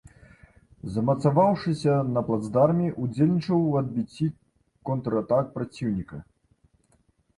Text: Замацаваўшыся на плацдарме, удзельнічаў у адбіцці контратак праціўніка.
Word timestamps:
Замацаваўшыся 0.93 1.93
на 2.15 2.23
плацдарме, 2.31 2.87
удзельнічаў 3.03 3.59
у 3.69 3.77
адбіцці 3.83 4.27
контратак 4.91 5.45
праціўніка. 5.59 6.17